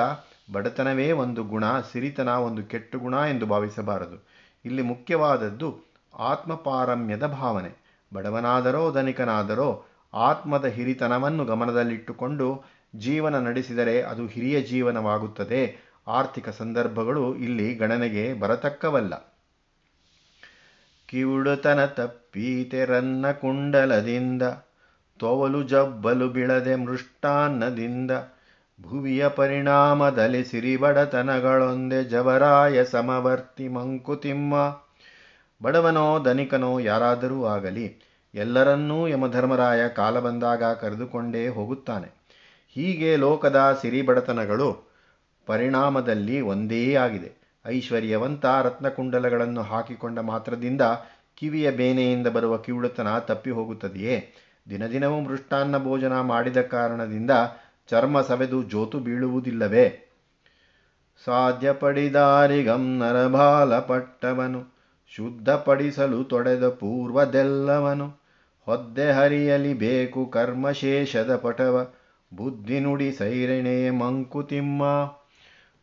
ಬಡತನವೇ 0.53 1.13
ಒಂದು 1.13 1.45
ಗುಣ, 1.45 1.81
ಸಿರಿತನ 1.81 2.29
ಒಂದು 2.29 2.63
ಕೆಟ್ಟು 2.63 2.99
ಗುಣ 2.99 3.15
ಎಂದು 3.15 3.47
ಭಾವಿಸಬಾರದು. 3.47 4.29
ಇಲ್ಲಿ 4.65 4.83
ಮುಖ್ಯವಾದದ್ದು 4.83 5.79
ಆತ್ಮಪಾರಮ್ಯದ 6.19 7.27
ಭಾವನೆ. 7.27 8.01
ಬಡವನಾದರೋ 8.15 8.93
ಧನಿಕನಾದರೋ 8.93 9.85
ಆತ್ಮದ 10.15 10.65
ಹಿರಿತನವನ್ನು 10.65 11.45
ಗಮನದಲ್ಲಿಟ್ಟುಕೊಂಡು 11.45 12.63
ಜೀವನ 12.97 13.39
ನಡೆಸಿದರೆ 13.39 14.03
ಅದು 14.03 14.27
ಹಿರಿಯ 14.27 14.61
ಜೀವನವಾಗುತ್ತದೆ. 14.61 15.91
ಆರ್ಥಿಕ 16.07 16.49
ಸಂದರ್ಭಗಳು 16.49 17.37
ಇಲ್ಲಿ 17.37 17.75
ಗಣನೆಗೆ 17.75 18.35
ಬರತಕ್ಕವಲ್ಲ. 18.35 19.35
ಕಿವುಡುತನ 21.07 21.85
ತಪ್ಪೀತೆರನ್ನ 21.85 23.31
ಕುಂಡಲದಿಂದ, 23.31 24.43
ತೋವಲು 25.19 25.63
ಜಬ್ಬಲು 25.63 26.29
ಬಿಳದೆ 26.29 26.75
ಮೃಷ್ಟಾನ್ನದಿಂದ 26.75 28.11
ಭುವಿಯ 28.83 29.29
ಪರಿಣಾಮದಲ್ಲಿ 29.29 30.45
ಸಿರಿಬಡತನಗಳೊಂದೆ 30.45 32.05
ಜವರಾಯ 32.05 32.85
ಸಮವರ್ತಿ 32.85 33.69
ಮಂಕುತಿಮ್ಮ. 33.69 34.55
ಬಡವನೋ 35.63 36.23
ಧನಿಕನೋ 36.23 36.79
ಯಾರಾದರೂ 36.79 37.45
ಆಗಲಿ, 37.45 37.87
ಎಲ್ಲರನ್ನೂ 38.35 39.09
ಯಮಧರ್ಮರಾಯ 39.09 39.89
ಕಾಲ 39.89 40.21
ಬಂದಾಗ 40.21 40.65
ಕರೆದುಕೊಂಡೇ 40.65 41.49
ಹೋಗುತ್ತಾನೆ. 41.49 42.09
ಹೀಗೆ 42.69 43.17
ಲೋಕದ 43.17 43.79
ಸಿರಿಬಡತನಗಳು 43.83 44.69
ಪರಿಣಾಮದಲ್ಲಿ 45.47 46.41
ಒಂದೇ 46.41 46.95
ಆಗಿದೆ. 46.95 47.31
ಐಶ್ವರ್ಯವಂತ 47.67 48.47
ರತ್ನಕುಂಡಲಗಳನ್ನು 48.63 49.63
ಹಾಕಿಕೊಂಡ 49.63 50.19
ಮಾತ್ರದಿಂದ 50.19 50.81
ಕಿವಿಯ 51.35 51.71
ಬೇನೆಯಿಂದ 51.71 52.27
ಬರುವ 52.27 52.57
ಕಿವುಳುತನ 52.57 53.19
ತಪ್ಪಿ 53.19 53.51
ಹೋಗುತ್ತದೆಯೇ? 53.51 54.35
ದಿನದಿನವೂ 54.71 55.21
ಮೃಷ್ಟಾನ್ನ 55.21 55.77
ಭೋಜನ 55.79 56.21
ಮಾಡಿದ 56.21 56.61
ಕಾರಣದಿಂದ 56.61 57.31
ಚರ್ಮ 57.89 58.21
ಸವೆದು 58.21 58.63
ಜೋತು 58.63 58.99
ಬೀಳುವುದಿಲ್ಲವೇ? 58.99 60.07
ಸಾಧ್ಯಪಡಿದಾರಿಗಂ 61.25 62.99
ನರಬಾಲಪಟ್ಟವನು, 62.99 64.77
ಶುದ್ಧಪಡಿಸಲು 65.09 66.25
ತೊಡೆದ 66.25 66.69
ಪೂರ್ವದೆಲ್ಲವನು, 66.69 68.21
ಹೊದ್ದೆ 68.67 69.13
ಹರಿಯಲಿ 69.13 69.75
ಬೇಕು 69.75 70.27
ಕರ್ಮಶೇಷದ 70.27 71.37
ಪಟವ 71.37 71.89
ಬುದ್ಧಿ 72.35 72.81
ನುಡಿ 72.81 73.13
ಸೈರಣೆ 73.13 73.91
ಮಂಕುತಿಮ್ಮ. 73.91 74.83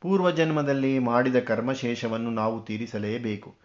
ಪೂರ್ವಜನ್ಮದಲ್ಲಿ 0.01 1.00
ಮಾಡಿದ 1.00 1.36
ಕರ್ಮಶೇಷವನ್ನು 1.36 2.32
ನಾವು 2.32 2.66
ತೀರಿಸಲೇಬೇಕು. 2.66 3.56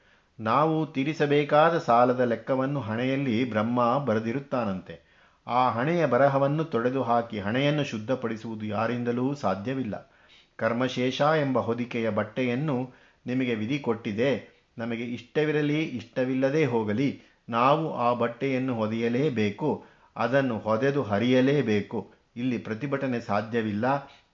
ನಾವು 0.41 0.87
ತೀರಿಸಬೇಕಾದ 0.87 1.79
ಸಾಲದ 1.79 2.21
ಲೆಕ್ಕವನ್ನು 2.21 2.81
ಹಣೆಯಲ್ಲಿ 2.81 3.51
ಬ್ರಹ್ಮ 3.51 4.05
ಬರೆದಿರುತ್ತಾನಂತೆ. 4.05 5.12
ಆ 5.47 5.71
ಹಣೆಯ 5.71 6.07
ಬರಹವನ್ನು 6.07 6.65
ತೊಡೆದು 6.65 7.03
ಹಾಕಿ 7.03 7.39
ಹಣೆಯನ್ನು 7.39 7.85
ಶುದ್ಧಪಡಿಸುವುದು 7.85 8.67
ಯಾರಿಂದಲೂ 8.67 9.35
ಸಾಧ್ಯವಿಲ್ಲ. 9.35 10.13
ಕರ್ಮಶೇಷ 10.57 11.21
ಎಂಬ 11.21 11.59
ಹೊದಿಕೆಯ 11.59 12.11
ಬಟ್ಟೆಯನ್ನು 12.11 12.91
ನಿಮಗೆ 13.27 13.55
ವಿಧಿ 13.55 13.79
ಕೊಟ್ಟಿದೆ. 13.79 14.63
ನಮಗೆ 14.79 15.05
ಇಷ್ಟವಿರಲಿ, 15.05 15.85
ಇಷ್ಟವಿಲ್ಲದೇ 15.85 16.65
ಹೋಗಲಿ. 16.65 17.23
ನಾವು 17.49 17.95
ಆ 17.95 18.13
ಬಟ್ಟೆಯನ್ನು 18.13 18.75
ಹೊದೆಯಲೇಬೇಕು. 18.75 19.85
ಅದನ್ನು 20.17 20.59
ಹೊದೆದು 20.59 21.03
ಹರಿಯಲೇಬೇಕು. 21.03 22.13
ಇಲ್ಲಿ 22.37 22.59
ಪ್ರತಿಭಟನೆ 22.59 23.21
ಸಾಧ್ಯವಿಲ್ಲ. 23.21 23.85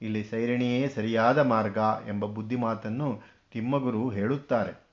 ಇಲ್ಲಿ 0.02 0.24
ಸೈರಣಿಯೇ 0.24 0.88
ಸರಿಯಾದ 0.88 1.38
ಮಾರ್ಗ 1.38 1.78
ಎಂಬ 2.08 2.24
ಬುದ್ಧಿಮಾತನ್ನು 2.24 3.22
ತಿಮ್ಮಗುರು 3.52 4.08
ಹೇಳುತ್ತಾರೆ. 4.08 4.87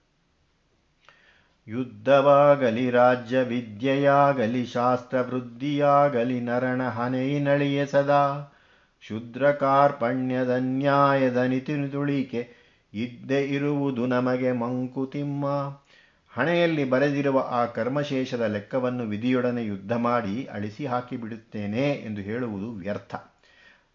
ಯುದ್ಧವಾಗಲಿ 1.68 2.90
ರಾಜ್ಯ 2.90 3.42
ವಿದ್ಯೆಯಾಗಲಿ 3.42 4.66
ಶಾಸ್ತ್ರ 4.66 5.22
ವೃದ್ಧಿಯಾಗಲಿ 5.22 6.40
ನರಣ 6.40 6.84
ಹನೆಯಿನಳಿಯ 6.84 7.86
ಸದಾ. 7.86 8.54
ಶುದ್ರ 9.02 9.52
ಕಾರ್ಪಣ್ಯದ 9.52 10.50
ನ್ಯಾಯದ 10.60 11.38
ನಿತಿನುಳಿಕೆ 11.38 12.50
ಇದ್ದೇ 12.94 13.42
ಇರುವುದು 13.42 14.06
ನಮಗೆ 14.06 14.52
ಮಂಕುತಿಮ್ಮ. 14.52 15.46
ಹಣೆಯಲ್ಲಿ 16.30 16.90
ಬರೆದಿರುವ 16.90 17.48
ಆ 17.50 17.66
ಕರ್ಮಶೇಷದ 17.66 18.42
ಲೆಕ್ಕವನ್ನು 18.42 19.04
ವಿಧಿಯೊಡನೆ 19.04 19.66
ಯುದ್ಧ 19.66 19.94
ಮಾಡಿ 19.94 20.46
ಅಳಿಸಿ 20.46 20.86
ಹಾಕಿಬಿಡುತ್ತೇನೆ 20.86 21.92
ಎಂದು 21.92 22.22
ಹೇಳುವುದು 22.22 22.72
ವ್ಯರ್ಥ. 22.72 23.16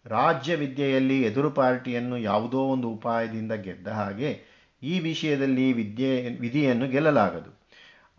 ರಾಜ್ಯ 0.05 0.55
ವಿದ್ಯೆಯಲ್ಲಿ 0.55 1.21
ಎದುರು 1.21 1.51
ಪಾರ್ಟಿಯನ್ನು 1.51 2.17
ಯಾವುದೋ 2.17 2.59
ಒಂದು 2.59 2.89
ಉಪಾಯದಿಂದ 2.89 3.51
ಗೆದ್ದ 3.51 3.87
ಹಾಗೆ 3.87 4.41
ಈ 4.83 4.99
ವಿಷಯದಲ್ಲಿ 4.99 5.73
ವಿದ್ಯೆ, 5.73 6.29
ವಿಧಿಯನ್ನು 6.29 6.87
ಗೆಲ್ಲಲಾಗದು. 6.87 7.60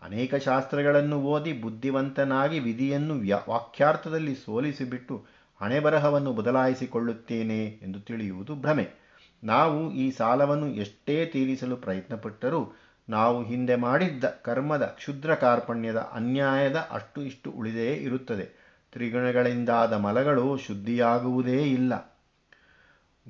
ಅನೇಕ 0.02 0.34
ಶಾಸ್ತ್ರಗಳನ್ನು 0.34 1.20
ಓದಿ 1.20 1.52
ಬುದ್ಧಿವಂತನಾಗಿ 1.52 2.58
ವಿಧಿಯನ್ನು 2.58 3.14
ವಾಕ್ಯಾರ್ಥದಲ್ಲಿ 3.50 4.34
ಸೋಲಿಸಿಬಿಟ್ಟು 4.34 5.24
ಹಣೆಬರಹವನ್ನು 5.60 6.32
ಬದಲಾಯಿಸಿಕೊಳ್ಳುತ್ತೇನೆ 6.32 7.66
ಎಂದು 7.66 8.00
ತಿಳಿಯುವುದು 8.00 8.54
ಭ್ರಮೆ. 8.54 8.88
ನಾವು 9.44 9.92
ಈ 9.92 10.10
ಸಾಲವನ್ನು 10.10 10.68
ಎಷ್ಟೇ 10.74 11.26
ತೀರಿಸಲು 11.26 11.76
ಪ್ರಯತ್ನಪಟ್ಟರೂ 11.76 12.76
ನಾವು 13.08 13.42
ಹಿಂದೆ 13.42 13.76
ಮಾಡಿದ್ದ 13.76 14.24
ಕರ್ಮದ 14.24 14.82
ಕ್ಷುದ್ರ 14.82 15.34
ಕಾರ್ಪಣ್ಯದ 15.34 15.96
ಅನ್ಯಾಯದ 15.96 16.76
ಅಷ್ಟು 16.76 17.22
ಇಷ್ಟು 17.22 17.50
ಉಳಿದೇ 17.50 17.94
ಇರುತ್ತದೆ. 17.94 18.62
ತ್ರಿಗುಣಗಳಿಂದಾದ 18.92 19.92
ಮಲಗಳು 19.92 20.56
ಶುದ್ಧಿಯಾಗುವುದೇ 20.56 21.62
ಇಲ್ಲ. 21.62 22.18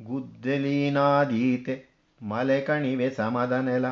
ಗುದ್ದಲೀನಾದೀತೆ 0.04 1.86
ಮಲೆ 2.22 2.60
ಕಣಿವೆ 2.60 3.10
ಸಮದ 3.10 3.52
ನೆಲ 3.52 3.86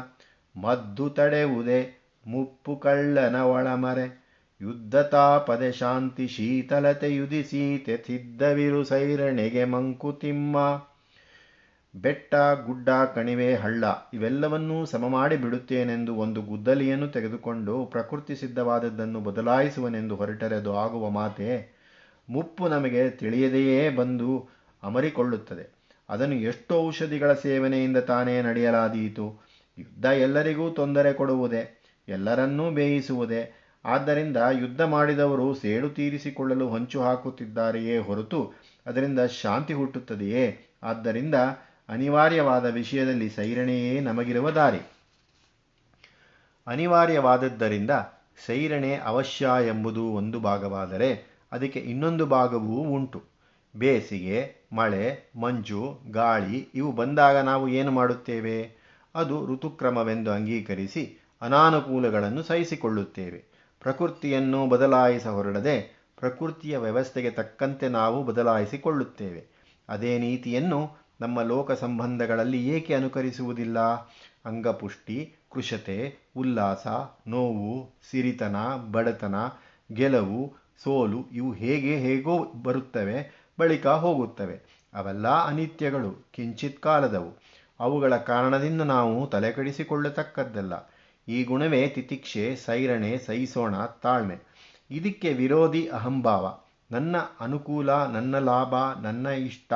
ಮದ್ದು 0.61 1.11
ತಡೆವುದೇ 1.11 2.00
ಮುಪ್ಪು 2.27 2.77
ಕಳ್ಳನ 2.77 3.37
ಒಳಮರೆ. 3.37 4.21
ಯುದ್ಧ 4.61 4.97
ತಾಪದೆ 4.97 5.73
ಶಾಂತಿ 5.73 6.29
ಶೀತಲತೆ 6.29 7.15
ಯುದಿಸೀತೆ 7.15 7.97
ಸಿದ್ಧವಿರು 7.97 8.85
ಸೈರಣೆಗೆ 8.85 9.65
ಮಂಕುತಿಮ್ಮ 9.65 10.87
ಬೆಟ್ಟ, 11.95 12.35
ಗುಡ್ಡ, 12.65 12.89
ಕಣಿವೆ, 13.15 13.55
ಹಳ್ಳ 13.55 13.85
ಇವೆಲ್ಲವನ್ನೂ 14.15 14.85
ಸಮ 14.85 15.09
ಮಾಡಿ 15.09 15.37
ಬಿಡುತ್ತೇನೆಂದು 15.37 16.15
ಒಂದು 16.15 16.43
ಗುದ್ದಲಿಯನ್ನು 16.43 17.09
ತೆಗೆದುಕೊಂಡು 17.09 17.85
ಪ್ರಕೃತಿ 17.85 18.37
ಸಿದ್ಧವಾದದ್ದನ್ನು 18.37 19.21
ಬದಲಾಯಿಸುವನೆಂದು 19.21 20.17
ಹೊರಟರೆದು 20.17 20.77
ಆಗುವ 20.77 21.11
ಮಾತೆ 21.11 21.81
ಮುಪ್ಪು 22.31 22.69
ನಮಗೆ 22.69 23.11
ತಿಳಿಯದೆಯೇ 23.11 23.91
ಬಂದು 23.91 24.49
ಅಮರಿಕೊಳ್ಳುತ್ತದೆ. 24.83 25.81
ಅದನ್ನು 26.09 26.35
ಎಷ್ಟು 26.35 26.75
ಔಷಧಿಗಳ 26.87 27.33
ಸೇವನೆಯಿಂದ 27.33 27.97
ತಾನೇ 27.97 28.43
ನಡೆಯಲಾದೀತು. 28.43 29.47
ಯುದ್ಧ 29.79 30.05
ಎಲ್ಲರಿಗೂ 30.05 30.71
ತೊಂದರೆ 30.71 31.13
ಕೊಡುವುದೇ. 31.13 31.80
ಎಲ್ಲರನ್ನೂ 32.11 32.71
ಬೇಯಿಸುವುದೇ. 32.71 33.53
ಆದ್ದರಿಂದ 33.85 34.37
ಯುದ್ಧ 34.37 34.81
ಮಾಡಿದವರು 34.81 35.55
ಸೇಡು 35.55 35.91
ತೀರಿಸಿಕೊಳ್ಳಲು 35.91 36.69
ಹೊಂಚು 36.69 37.03
ಹಾಕುತ್ತಿದ್ದಾರೆಯೇ 37.03 37.99
ಹೊರತು 37.99 38.53
ಅದರಿಂದ 38.87 39.21
ಶಾಂತಿ 39.21 39.75
ಹುಟ್ಟುತ್ತದೆಯೇ? 39.75 40.67
ಆದ್ದರಿಂದ 40.83 41.35
ಅನಿವಾರ್ಯವಾದ 41.89 42.65
ವಿಷಯದಲ್ಲಿ 42.65 43.31
ಸೈರಣೆಯೇ 43.31 44.01
ನಮಗಿರುವ 44.01 44.51
ದಾರಿ. 44.51 44.81
ಅನಿವಾರ್ಯವಾದದ್ದರಿಂದ 46.67 47.91
ಸೈರಣೆ 48.47 48.97
ಅವಶ್ಯ 48.97 49.49
ಎಂಬುದು 49.67 50.05
ಒಂದು 50.05 50.41
ಭಾಗವಾದರೆ 50.41 51.41
ಅದಕ್ಕೆ 51.53 51.79
ಇನ್ನೊಂದು 51.79 52.27
ಭಾಗವೂ 52.27 52.75
ಉಂಟು. 52.75 53.23
ಬೇಸಿಗೆ, 53.77 54.67
ಮಳೆ, 54.73 55.31
ಮಂಜು, 55.41 56.01
ಗಾಳಿ 56.11 56.69
ಇವು 56.75 56.93
ಬಂದಾಗ 56.93 57.37
ನಾವು 57.37 57.69
ಏನು 57.69 57.91
ಮಾಡುತ್ತೇವೆ? 57.91 58.71
ಅದು 59.15 59.55
ಋತುಕ್ರಮವೆಂದು 59.55 60.31
ಅಂಗೀಕರಿಸಿ 60.31 61.20
ಅನಾನುಕೂಲಗಳನ್ನು 61.43 62.43
ಸಹಿಸಿಕೊಳ್ಳುತ್ತೇವೆ. 62.43 63.45
ಪ್ರಕೃತಿಯನ್ನು 63.81 64.67
ಬದಲಾಯಿಸ 64.67 65.27
ಹೊರಡದೆ 65.27 66.01
ಪ್ರಕೃತಿಯ 66.17 66.79
ವ್ಯವಸ್ಥೆಗೆ 66.79 67.31
ತಕ್ಕಂತೆ 67.31 67.89
ನಾವು 67.89 68.25
ಬದಲಾಯಿಸಿಕೊಳ್ಳುತ್ತೇವೆ. 68.25 69.47
ಅದೇ 69.89 70.19
ನೀತಿಯನ್ನು 70.19 70.91
ನಮ್ಮ 71.21 71.43
ಲೋಕ 71.43 71.73
ಸಂಬಂಧಗಳಲ್ಲಿ 71.73 72.69
ಏಕೆ 72.69 72.95
ಅನುಕರಿಸುವುದಿಲ್ಲ? 72.95 73.79
ಅಂಗಪುಷ್ಟಿ 74.45 75.35
ಕೃಶತೆ 75.53 76.17
ಉಲ್ಲಾಸ, 76.37 76.87
ನೋವು, 77.27 77.91
ಸಿರಿತನ, 78.11 78.57
ಬಡತನ, 78.91 79.35
ಗೆಲುವು, 79.93 80.55
ಸೋಲು 80.83 81.25
ಇವು 81.33 81.53
ಹೇಗೆ 81.53 81.97
ಹೇಗೋ 81.97 82.53
ಬರುತ್ತವೆ, 82.63 83.49
ಬಳಿಕ 83.61 83.87
ಹೋಗುತ್ತವೆ. 83.87 84.89
ಅವೆಲ್ಲ 84.95 85.29
ಅನಿತ್ಯಗಳು, 85.29 86.29
ಕಿಂಚಿತ್ 86.33 86.83
ಕಾಲದವು. 86.83 87.43
ಅವುಗಳ 87.81 88.17
ಕಾರಣದಿಂದ 88.17 88.83
ನಾವು 88.83 89.27
ತಲೆಕೆಡಿಸಿಕೊಳ್ಳತಕ್ಕದ್ದಲ್ಲ. 89.27 90.73
ಈ 91.31 91.45
ಗುಣವೇ 91.45 91.89
ತಿತಿಕ್ಷೆ, 91.89 92.57
ಸೈರಣೆ 92.57 93.19
ಸಹಿಸೋಣ 93.19 93.85
ತಾಳ್ಮೆ. 93.85 94.39
ಇದಕ್ಕೆ 94.91 95.33
ವಿರೋಧಿ 95.33 95.89
ಅಹಂಭಾವ. 95.89 96.59
ನನ್ನ 96.91 97.17
ಅನುಕೂಲ, 97.41 97.91
ನನ್ನ 97.93 98.39
ಲಾಭ, 98.39 99.01
ನನ್ನ 99.03 99.27
ಇಷ್ಟ, 99.27 99.73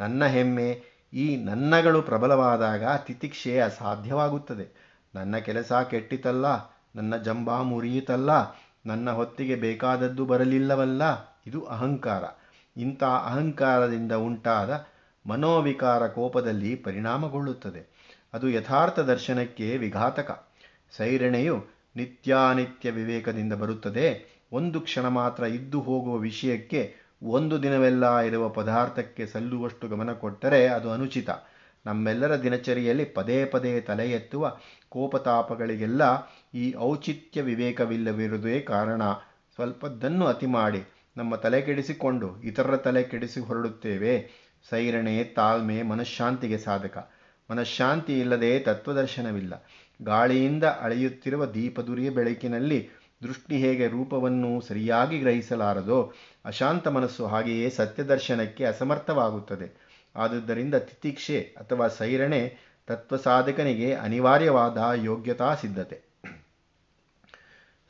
ನನ್ನ 0.00 0.26
ಹೆಮ್ಮೆ, 0.26 0.82
ಈ 1.12 1.36
ನನ್ನಗಳು 1.36 2.02
ಪ್ರಬಲವಾದಾಗ 2.02 2.96
ತಿತಿಕ್ಷೆ 2.96 3.60
ಅಸಾಧ್ಯವಾಗುತ್ತದೆ. 3.60 4.96
ನನ್ನ 5.14 5.36
ಕೆಲಸ 5.36 5.72
ಕೆಟ್ಟಿತಲ್ಲ, 5.72 6.46
ನನ್ನ 6.96 7.16
ಜಂಬಾ 7.16 7.62
ಮುರಿಯಿತಲ್ಲ 7.62 8.30
ನನ್ನ 8.86 9.10
ಹೊತ್ತಿಗೆ 9.10 9.54
ಬೇಕಾದದ್ದು 9.54 10.26
ಬರಲಿಲ್ಲವಲ್ಲ, 10.26 11.02
ಇದು 11.46 11.64
ಅಹಂಕಾರ. 11.64 12.24
ಇಂಥ 12.76 13.04
ಅಹಂಕಾರದಿಂದ 13.04 14.12
ಉಂಟಾದ 14.12 14.86
ಮನೋವಿಕಾರ 15.26 16.08
ಕೋಪದಲ್ಲಿ 16.08 16.74
ಪರಿಣಾಮಗೊಳ್ಳುತ್ತದೆ. 16.74 17.94
ಅದು 18.34 18.48
ಯಥಾರ್ಥ 18.48 18.98
ದರ್ಶನಕ್ಕೆ 18.98 19.76
ವಿಘಾತಕ. 19.76 20.43
ಸೈರಣೆಯು 20.96 21.66
ನಿತ್ಯಾನಿತ್ಯ 21.96 22.90
ವಿವೇಕದಿಂದ 22.90 23.52
ಬರುತ್ತದೆ. 23.52 24.06
ಒಂದು 24.52 24.80
ಕ್ಷಣ 24.80 25.08
ಮಾತ್ರ 25.08 25.44
ಇದ್ದು 25.44 25.80
ಹೋಗುವ 25.80 26.16
ವಿಷಯಕ್ಕೆ 26.16 26.94
ಒಂದು 27.22 27.62
ದಿನವೆಲ್ಲ 27.62 28.18
ಇರುವ 28.18 28.48
ಪದಾರ್ಥಕ್ಕೆ 28.48 29.26
ಸಲ್ಲುವಷ್ಟು 29.26 29.88
ಗಮನ 29.88 30.12
ಕೊಟ್ಟರೆ 30.12 30.66
ಅದು 30.66 30.90
ಅನುಚಿತ. 30.92 31.30
ನಮ್ಮೆಲ್ಲರ 31.86 32.42
ದಿನಚರಿಯಲ್ಲಿ 32.42 33.04
ಪದೇ 33.04 33.44
ಪದೇ 33.44 33.80
ತಲೆ 33.80 34.10
ಎತ್ತುವ 34.10 34.56
ಕೋಪತಾಪಗಳಿಗೆಲ್ಲ 34.88 36.02
ಈ 36.54 36.74
ಔಚಿತ್ಯ 36.78 37.42
ವಿವೇಕವಿಲ್ಲವಿರುವುದೇ 37.42 38.60
ಕಾರಣ. 38.60 39.02
ಸ್ವಲ್ಪದ್ದನ್ನು 39.54 40.26
ಅತಿ 40.26 40.46
ಮಾಡಿ 40.46 40.88
ನಮ್ಮ 41.16 41.36
ತಲೆ 41.36 41.60
ಕೆಡಿಸಿಕೊಂಡು 41.60 42.42
ಇತರರ 42.42 42.76
ತಲೆ 42.76 43.02
ಕೆಡಿಸಿ 43.02 43.40
ಹೊರಡುತ್ತೇವೆ. 43.40 44.14
ಸೈರಣೆ 44.70 45.24
ತಾಳ್ಮೆ 45.24 45.82
ಮನಃಶಾಂತಿಗೆ 45.82 46.58
ಸಾಧಕ. 46.58 47.10
ಮನಃಶಾಂತಿ 47.50 48.20
ಇಲ್ಲದೆ 48.20 48.58
ತತ್ವದರ್ಶನವಿಲ್ಲ. 48.58 49.66
ಗಾಳಿಯಿಂದ 50.02 50.64
ಅಳೆಯುತ್ತಿರುವ 50.64 51.46
ದೀಪದುರಿಯ 51.46 52.10
ಬೆಳಕಿನಲ್ಲಿ 52.10 52.90
ದೃಷ್ಟಿ 53.22 53.56
ಹೇಗೆ 53.56 53.88
ರೂಪವನ್ನು 53.88 54.60
ಸರಿಯಾಗಿ 54.60 55.18
ಗ್ರಹಿಸಲಾರದೋ 55.18 56.12
ಅಶಾಂತ 56.44 56.88
ಮನಸ್ಸು 56.88 57.26
ಹಾಗೆಯೇ 57.26 57.70
ಸತ್ಯದರ್ಶನಕ್ಕೆ 57.70 58.64
ಅಸಮರ್ಥವಾಗುತ್ತದೆ. 58.64 59.84
ಆದುದರಿಂದ 60.16 60.74
ತಿತಿಕ್ಷೆ 60.74 61.40
ಅಥವಾ 61.40 61.88
ಸೈರಣೆ 61.88 62.58
ತತ್ವಸಾಧಕನಿಗೆ 62.86 63.94
ಅನಿವಾರ್ಯವಾದ 63.94 64.90
ಯೋಗ್ಯತಾ 64.94 65.54
ಸಿದ್ಧತೆ. 65.54 66.04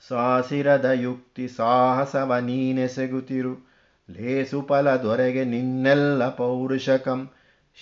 ಸಾಸಿರದ 0.08 0.84
ಯುಕ್ತಿ 0.84 1.48
ಸಾಹಸವ 1.48 2.36
ನೀನೆಸೆಗುತ್ತಿರು 2.36 3.74
ಲೇಸುಪಲ 4.10 4.96
ದೊರೆಗೆ 4.96 5.44
ನಿನ್ನೆಲ್ಲ 5.44 6.28
ಪೌರುಷಕಂ. 6.28 7.30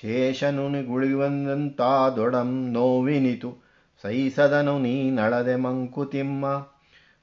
ಶೇಷನುನಿಗುಳಿವಂತಾದೊಡಂ 0.01 2.71
ನೋವಿನಿತು. 2.71 3.62
ಸೈಸದನು 4.03 4.79
ನೀ 4.79 5.11
ನಳದೆ 5.11 5.57
ಮಂಕುತಿಮ್ಮ 5.57 6.69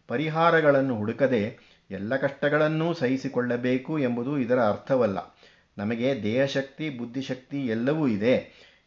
ಪರಿಹಾರಗಳನ್ನು 0.07 0.95
ಹುಡುಕದೆ 0.95 1.57
ಎಲ್ಲ 1.91 2.15
ಕಷ್ಟಗಳನ್ನೂ 2.15 2.93
ಸಹಿಸಿಕೊಳ್ಳಬೇಕು 2.93 4.00
ಎಂಬುದು 4.00 4.38
ಇದರ 4.38 4.59
ಅರ್ಥವಲ್ಲ. 4.59 5.36
ನಮಗೆ 5.77 6.24
ದೇಹಶಕ್ತಿ, 6.24 6.89
ಬುದ್ಧಿಶಕ್ತಿ 6.89 7.65
ಎಲ್ಲವೂ 7.65 8.07
ಇದೆ. 8.07 8.36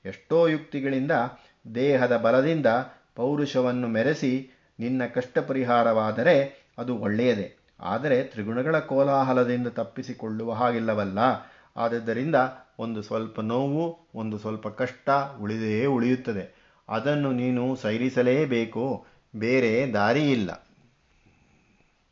ಎಷ್ಟೋ 0.05 0.49
ಯುಕ್ತಿಗಳಿಂದ, 0.49 1.11
ದೇಹದ 1.75 2.17
ಬಲದಿಂದ 2.17 2.67
ಪೌರುಷವನ್ನು 3.15 3.89
ಮೆರೆಸಿ 3.89 4.51
ನಿನ್ನ 4.81 5.03
ಕಷ್ಟ 5.15 5.39
ಪರಿಹಾರವಾದರೆ 5.39 6.67
ಅದು 6.79 6.99
ಒಳ್ಳೆಯದೇ. 6.99 7.57
ಆದರೆ 7.81 8.25
ತ್ರಿಗುಣಗಳ 8.25 8.79
ಕೋಲಾಹಲದಿಂದ 8.79 9.67
ತಪ್ಪಿಸಿಕೊಳ್ಳುವ 9.67 10.53
ಹಾಗಿಲ್ಲವಲ್ಲ. 10.53 11.19
ಆದ್ದರಿಂದ 11.77 12.35
ಒಂದು 12.79 13.03
ಸ್ವಲ್ಪ 13.03 13.41
ನೋವು, 13.41 14.09
ಒಂದು 14.15 14.39
ಸ್ವಲ್ಪ 14.39 14.69
ಕಷ್ಟ 14.69 15.11
ಉಳಿದೇ 15.41 15.87
ಉಳಿಯುತ್ತದೆ. 15.87 16.62
ಅದನ್ನು 16.89 17.33
ನೀನು 17.33 17.77
ಸೈರಿಸಲೇಬೇಕು 17.77 19.07
ಬೇರೆ 19.37 19.93
ದಾರಿಯಿಲ್ಲ. 19.93 20.62